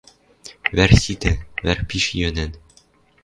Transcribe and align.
Вӓр 0.75 0.91
ситӓ, 1.01 1.33
вӓр 1.65 1.79
пиш 1.87 2.05
йӧнӓн. 2.19 2.51